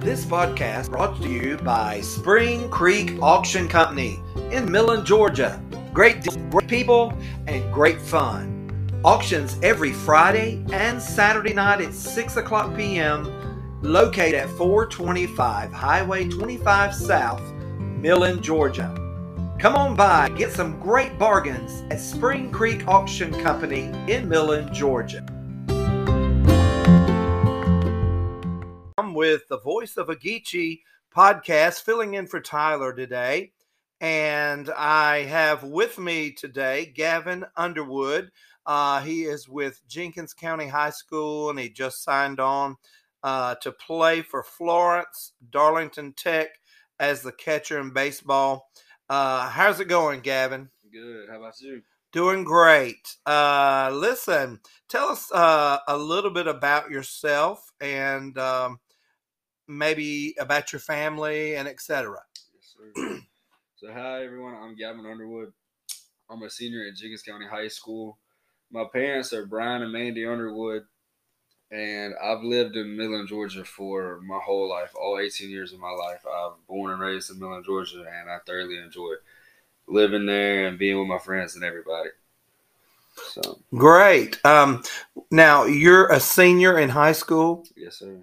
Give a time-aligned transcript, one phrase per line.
[0.00, 4.18] This podcast brought to you by Spring Creek Auction Company
[4.50, 5.62] in Millen, Georgia.
[5.92, 7.12] Great great people,
[7.46, 9.00] and great fun.
[9.04, 13.80] Auctions every Friday and Saturday night at 6 o'clock p.m.
[13.82, 19.07] Located at 425 Highway 25 South, Millen, Georgia.
[19.58, 25.26] Come on by, get some great bargains at Spring Creek Auction Company in Millen, Georgia.
[28.96, 30.82] I'm with the Voice of a Ogeechee
[31.12, 33.50] podcast, filling in for Tyler today.
[34.00, 38.30] And I have with me today Gavin Underwood.
[38.64, 42.76] Uh, he is with Jenkins County High School and he just signed on
[43.24, 46.50] uh, to play for Florence Darlington Tech
[47.00, 48.70] as the catcher in baseball.
[49.08, 50.68] Uh, how's it going, Gavin?
[50.92, 51.28] Good.
[51.30, 51.82] How about you?
[52.12, 53.16] Doing great.
[53.26, 58.80] Uh, listen, tell us uh, a little bit about yourself and um,
[59.66, 62.18] maybe about your family and etc.
[62.54, 63.20] Yes, sir.
[63.76, 64.54] so, hi everyone.
[64.54, 65.52] I'm Gavin Underwood.
[66.30, 68.18] I'm a senior at Jenkins County High School.
[68.70, 70.84] My parents are Brian and Mandy Underwood,
[71.70, 75.90] and I've lived in Millen, Georgia for my whole life, all 18 years of my
[75.90, 76.20] life.
[76.26, 79.14] I'm born and raised in Millen, Georgia, and I thoroughly enjoy
[79.86, 82.10] living there and being with my friends and everybody.
[83.32, 84.44] So, Great.
[84.44, 84.82] Um,
[85.30, 88.20] now you're a senior in high school, yes, sir.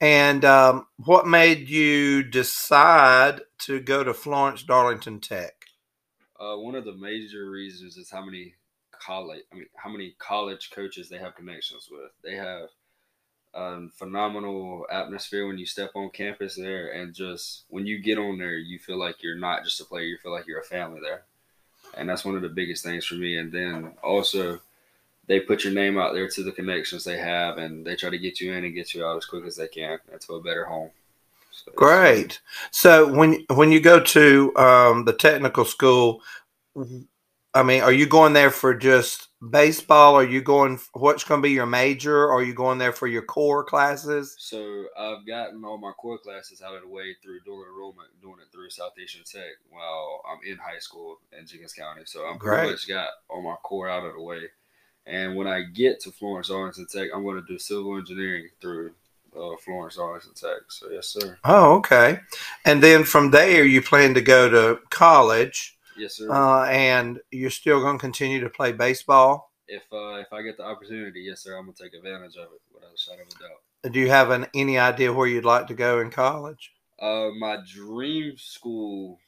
[0.00, 5.52] and um, what made you decide to go to Florence Darlington Tech?
[6.40, 8.54] Uh, one of the major reasons is how many
[8.92, 12.10] college, I mean, how many college coaches they have connections with.
[12.24, 12.68] They have
[13.54, 18.38] a phenomenal atmosphere when you step on campus there, and just when you get on
[18.38, 21.00] there, you feel like you're not just a player; you feel like you're a family
[21.00, 21.22] there,
[21.96, 23.38] and that's one of the biggest things for me.
[23.38, 24.60] And then also,
[25.26, 28.18] they put your name out there to the connections they have, and they try to
[28.18, 30.64] get you in and get you out as quick as they can to a better
[30.64, 30.90] home.
[31.52, 32.40] So, Great.
[32.70, 36.22] So when when you go to um, the technical school,
[37.54, 40.14] I mean, are you going there for just baseball?
[40.14, 40.78] Are you going?
[40.92, 42.30] What's going to be your major?
[42.30, 44.34] Are you going there for your core classes?
[44.38, 48.36] So I've gotten all my core classes out of the way through dual enrollment, doing
[48.40, 52.02] it through Southeastern Tech while I'm in high school in Jenkins County.
[52.04, 54.42] So I'm pretty much got all my core out of the way.
[55.06, 58.92] And when I get to Florence Darlington Tech, I'm going to do civil engineering through
[59.36, 60.60] uh, Florence Darlington Tech.
[60.68, 61.38] So yes, sir.
[61.44, 62.20] Oh, okay.
[62.64, 66.30] And then from there, you plan to go to college, Yes, sir.
[66.30, 69.52] uh, and you're still going to continue to play baseball.
[69.68, 72.60] if uh, if I get the opportunity, yes, sir, I'm gonna take advantage of it
[72.72, 73.92] without a shadow of a doubt.
[73.92, 76.72] Do you have an, any idea where you'd like to go in college?
[76.98, 79.18] Uh, my dream school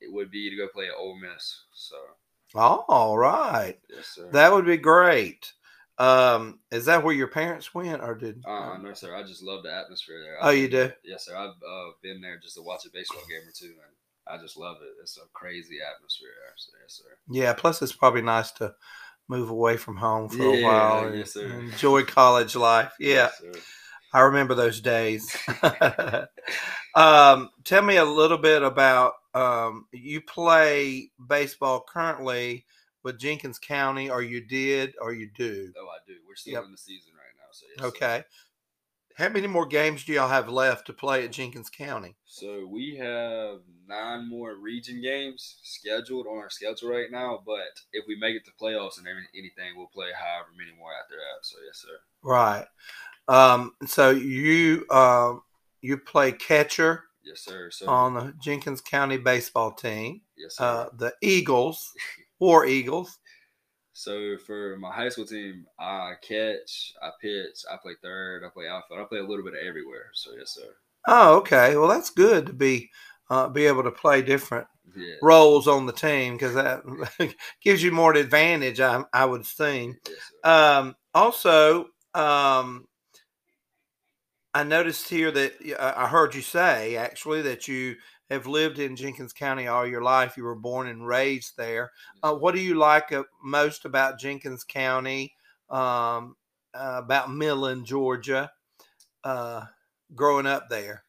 [0.00, 1.64] it would be to go play at Ole Miss.
[1.72, 1.96] So
[2.54, 3.78] all right.
[3.90, 4.30] yes, sir.
[4.32, 5.52] That would be great.
[5.98, 8.42] Um, is that where your parents went, or did?
[8.46, 9.14] Uh, no, sir.
[9.14, 10.38] I just love the atmosphere there.
[10.40, 10.92] Oh, you do?
[11.04, 11.36] Yes, sir.
[11.36, 13.92] I've uh, been there just to watch a baseball game or two, and
[14.30, 14.92] I just love it.
[15.02, 16.54] It's a crazy atmosphere there.
[16.88, 17.04] Sir.
[17.30, 17.52] Yeah.
[17.54, 18.74] Plus, it's probably nice to
[19.28, 21.44] move away from home for a while and yes, sir.
[21.46, 22.92] enjoy college life.
[22.98, 23.62] Yeah, Yes.
[24.12, 25.36] I remember those days.
[26.94, 32.64] um, tell me a little bit about um, you play baseball currently
[33.04, 35.72] with Jenkins County, or you did, or you do.
[35.78, 36.14] Oh, I do.
[36.26, 36.64] We're still Yep.
[36.64, 37.48] in the season right now.
[37.52, 37.86] So yes.
[37.86, 38.24] Okay.
[39.18, 42.14] How many more games do y'all have left to play at Jenkins County?
[42.24, 47.42] So we have nine more region games scheduled on our schedule right now.
[47.44, 51.16] But if we make it to playoffs and anything, we'll play however many more after
[51.16, 51.44] that.
[51.44, 51.98] So yes, sir.
[52.22, 52.66] Right.
[53.26, 55.42] Um, so you um,
[55.80, 57.70] you play catcher Yes, sir.
[57.72, 60.64] So on the Jenkins County baseball team, yes, sir.
[60.64, 61.92] uh, the Eagles,
[62.38, 63.18] War Eagles.
[63.98, 68.68] So for my high school team, I catch, I pitch, I play third, I play
[68.68, 70.10] outfield, I play a little bit of everywhere.
[70.14, 70.72] So yes, sir.
[71.08, 71.76] Oh, okay.
[71.76, 72.90] Well, that's good to be
[73.28, 75.16] uh, be able to play different Yeah.
[75.20, 78.78] roles on the team because that gives you more advantage.
[78.78, 79.96] I I would think.
[80.08, 80.32] Yes.
[80.44, 82.86] Um, also, um,
[84.54, 87.96] I noticed here that uh, I heard you say actually that you
[88.30, 90.36] have lived in Jenkins County all your life.
[90.36, 91.92] You were born and raised there.
[92.22, 95.34] Uh, what do you like uh, most about Jenkins County?
[95.70, 96.36] Um,
[96.74, 98.50] uh, about Millen, Georgia,
[99.24, 99.64] uh,
[100.14, 101.04] growing up there.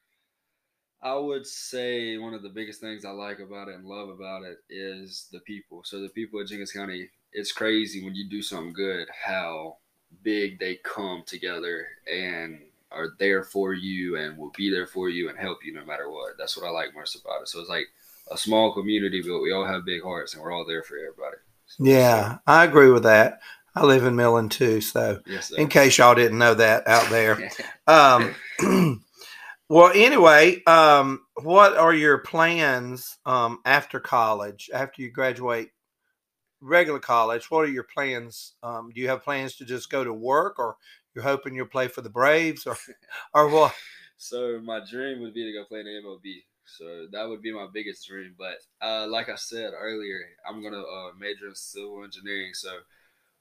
[1.01, 4.43] I would say one of the biggest things I like about it and love about
[4.43, 5.83] it is the people.
[5.85, 9.77] So the people of Jenkins County, it's crazy when you do something good how
[10.23, 12.59] big they come together and
[12.91, 16.09] are there for you and will be there for you and help you no matter
[16.09, 16.37] what.
[16.37, 17.47] That's what I like most about it.
[17.47, 17.87] So it's like
[18.31, 21.37] a small community, but we all have big hearts and we're all there for everybody.
[21.67, 23.39] So, Yeah, I agree with that.
[23.75, 27.49] I live in Millen too, so Yes, in case y'all didn't know that out there.
[27.87, 28.35] Um,
[29.67, 34.69] well, anyway, um, what are your plans um, after college?
[34.71, 35.71] After you graduate
[36.61, 38.53] regular college, what are your plans?
[38.61, 40.75] Um, do you have plans to just go to work, or
[41.19, 42.77] you're hoping you'll play for the Braves, or
[43.33, 43.75] or what?
[44.21, 46.43] So my dream would be to go play in the MLB.
[46.65, 48.35] So that would be my biggest dream.
[48.37, 52.51] But uh, like I said earlier, I'm gonna uh, major in civil engineering.
[52.53, 52.79] So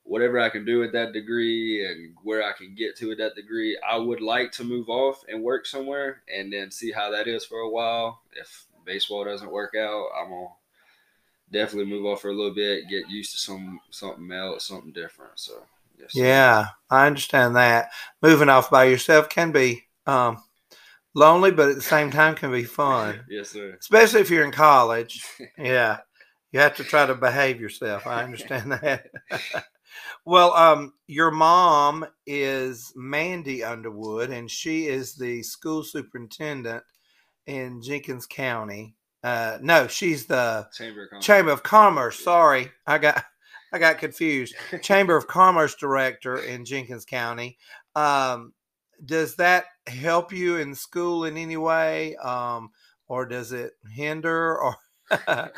[0.04, 3.34] whatever I can do with that degree and where I can get to with that
[3.34, 7.26] degree, I would like to move off and work somewhere and then see how that
[7.26, 8.20] is for a while.
[8.36, 10.46] If baseball doesn't work out, I'm gonna
[11.50, 15.32] definitely move off for a little bit, get used to some something else, something different.
[15.40, 15.64] So
[16.00, 16.14] yes.
[16.14, 17.90] Yeah, I understand that.
[18.22, 20.42] Moving off by yourself can be um,
[21.14, 23.76] lonely, but at the same time can be fun, yes, sir.
[23.80, 25.24] especially if you're in college.
[25.58, 25.98] Yeah,
[26.52, 28.06] you have to try to behave yourself.
[28.06, 29.06] I understand that.
[30.24, 36.82] well, um, your mom is Mandy Underwood, and she is the school superintendent
[37.46, 38.94] in Jenkins County.
[39.24, 41.26] Uh, no, she's the Chamber of Commerce.
[41.26, 42.22] Chamber of Commerce.
[42.22, 43.24] Sorry, I got
[43.72, 44.54] I got confused.
[44.82, 47.58] Chamber of Commerce director in Jenkins County.
[47.94, 48.52] Um,
[49.04, 52.70] does that help you in school in any way, um,
[53.06, 54.76] or does it hinder, or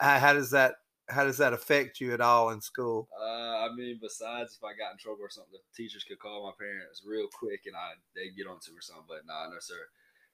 [0.00, 0.74] how does that
[1.08, 3.08] how does that affect you at all in school?
[3.20, 6.46] Uh, I mean, besides if I got in trouble or something, the teachers could call
[6.46, 9.04] my parents real quick and I they get onto or something.
[9.08, 9.74] But nah, no sir,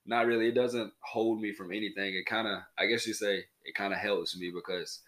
[0.07, 0.49] not really.
[0.49, 2.15] It doesn't hold me from anything.
[2.15, 5.01] It kind of, I guess you say, it kind of helps me because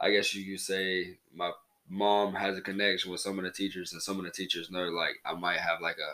[0.00, 1.50] I guess you could say my
[1.88, 4.84] mom has a connection with some of the teachers, and some of the teachers know
[4.84, 6.12] like I might have like a.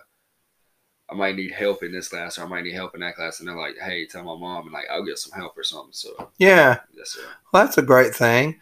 [1.12, 3.40] I might need help in this class, or I might need help in that class,
[3.40, 5.92] and they're like, "Hey, tell my mom," and like I'll get some help or something.
[5.92, 7.22] So Yeah, yes, sir.
[7.52, 8.60] well, that's a great thing.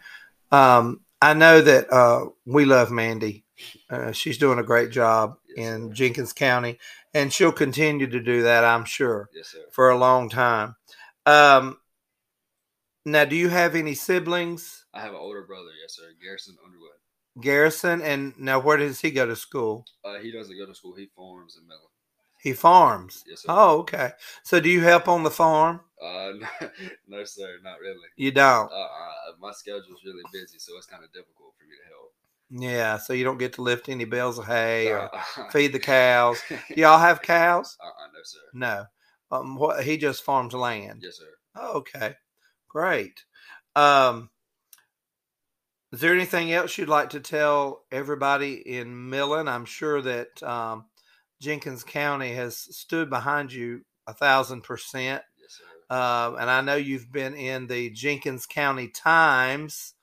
[0.51, 3.43] Um, I know that uh, we love Mandy.
[3.89, 5.93] Uh, she's doing a great job Yes, in sir.
[5.93, 6.79] Jenkins County,
[7.13, 9.29] and she'll continue to do that, I'm sure.
[9.35, 9.59] Yes, sir.
[9.71, 10.75] for a long time.
[11.25, 11.77] Um,
[13.11, 15.69] now, do you have any siblings, I have an older brother.
[15.81, 16.11] Yes, sir.
[16.21, 16.91] Garrison Underwood.
[17.41, 18.01] Garrison?
[18.01, 19.85] And now, where does he go to school?
[20.03, 20.95] Uh, he doesn't go to school.
[20.95, 21.81] He farms in Millen.
[22.41, 23.23] He farms.
[23.27, 23.47] Yes, sir.
[23.49, 24.11] Oh, okay.
[24.43, 25.81] So, do you help on the farm?
[26.01, 26.31] Uh,
[27.07, 28.07] no, sir, not really.
[28.15, 28.71] You don't.
[28.71, 32.13] Uh, uh, my schedule's really busy, so it's kind of difficult for me to help.
[32.51, 32.97] Yeah.
[32.97, 36.41] So you don't get to lift any bales of hay or Uh, feed the cows.
[36.75, 37.77] Y'all have cows?
[37.83, 38.39] Uh-uh, no, sir.
[38.53, 38.85] No.
[39.31, 41.01] Um, what he just farms land.
[41.03, 41.29] Yes, sir.
[41.55, 42.15] Oh, okay.
[42.69, 43.25] Great.
[43.75, 44.29] Um,
[45.91, 49.47] is there anything else you'd like to tell everybody in Millen?
[49.47, 50.85] I'm sure that um,
[51.41, 55.23] Jenkins County has stood behind you a thousand percent.
[55.41, 55.95] Yes, sir.
[55.95, 59.95] Um, and I know you've been in the Jenkins County Times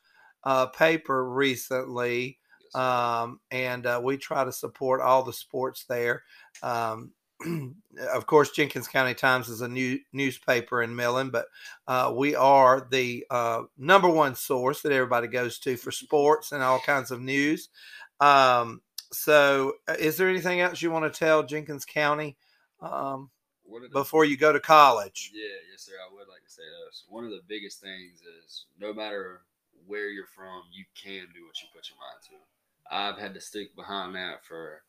[0.42, 6.24] uh, paper recently, Yes, um, and uh, we try to support all the sports there.
[6.64, 7.12] Um,
[8.14, 11.46] of course, Jenkins County Times is a new newspaper in Millen, but
[11.86, 16.62] uh, we are the uh, number one source that everybody goes to for sports and
[16.62, 17.68] all kinds of news.
[18.20, 18.80] Um,
[19.12, 22.36] so, uh, is there anything else you want to tell Jenkins County
[22.80, 23.30] um,
[23.64, 25.30] the- before you go to college?
[25.34, 25.92] Yeah, yes, sir.
[25.92, 27.04] I would like to say this.
[27.08, 29.42] One of the biggest things is no matter
[29.86, 32.36] where you're from, you can do what you put your mind to.
[32.90, 34.82] I've had to stick behind that for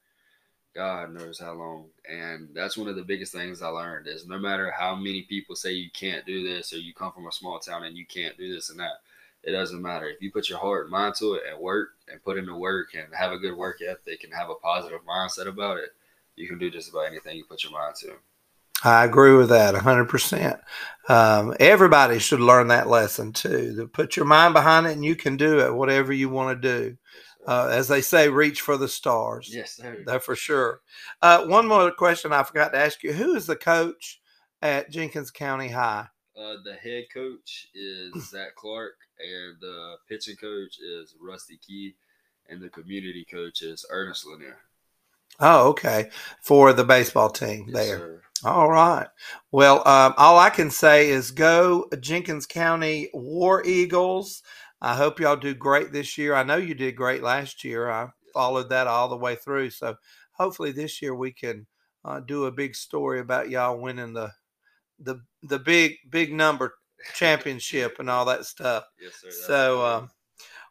[0.76, 1.86] God knows how long.
[2.08, 5.56] And that's one of the biggest things I learned is no matter how many people
[5.56, 8.38] say you can't do this or you come from a small town and you can't
[8.38, 9.02] do this and that,
[9.44, 10.08] it doesn't matter.
[10.08, 12.56] If you put your heart and mind to it and work and put in the
[12.56, 15.90] work and have a good work ethic and have a positive mindset about it,
[16.36, 18.14] you can do just about anything you put your mind to.
[18.84, 20.60] I agree with that 100%.
[21.10, 23.76] Um, everybody should learn that lesson too.
[23.76, 26.68] To put your mind behind it and you can do it, whatever you want to
[26.68, 26.98] do.
[27.48, 29.50] Uh, as they say, reach for the stars.
[29.54, 29.80] Yes.
[30.06, 30.82] That for sure.
[31.22, 33.14] Uh, one more question I forgot to ask you.
[33.14, 34.20] Who is the coach
[34.62, 36.08] at Jenkins County High?
[36.38, 41.96] Uh, the head coach is Zach Clark, and the pitching coach is Rusty Key,
[42.50, 44.58] and the community coach is Ernest Lanier.
[45.40, 46.10] Oh, okay.
[46.42, 47.98] For the baseball team Yes, there.
[47.98, 48.22] sir.
[48.44, 49.08] All right.
[49.52, 54.44] Well, um, all I can say is go Jenkins County War Eagles.
[54.82, 56.36] I hope y'all do great this year.
[56.36, 57.90] I know you did great last year.
[57.90, 59.72] I followed that all the way through.
[59.72, 59.96] So
[60.32, 61.66] hopefully this year we can
[62.06, 64.32] uh, do a big story about y'all winning the
[65.00, 66.76] the the big big number
[67.16, 68.86] championship and all that stuff.
[69.00, 69.30] Yes, sir.
[69.32, 70.10] So, um,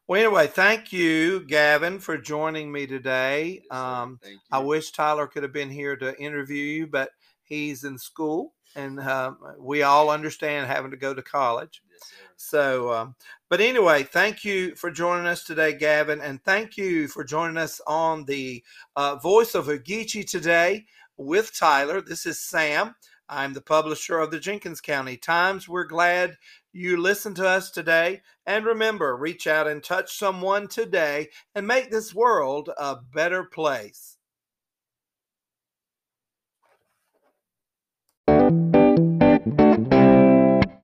[0.09, 3.63] well, anyway, thank you, Gavin, for joining me today.
[3.71, 4.21] Um.
[4.53, 7.11] I wish Tyler could have been here to interview you, but
[7.47, 11.83] he's in school, and uh, we all understand having to go to college.
[11.91, 13.15] Yes, So, um,
[13.49, 17.81] but anyway, thank you for joining us today, Gavin, and thank you for joining us
[17.87, 18.63] on the
[18.97, 20.87] uh, Voice of Ogeechee today
[21.17, 22.01] with Tyler.
[22.01, 22.95] This is Sam.
[23.29, 25.69] I'm the publisher of the Jenkins County Times.
[25.69, 26.37] We're glad
[26.73, 28.23] you listened to us today.
[28.47, 34.16] And remember, reach out and touch someone today and make this world a better place.